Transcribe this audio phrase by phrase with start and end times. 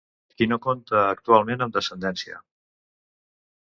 [0.37, 2.43] Qui no compta actualment amb descendència.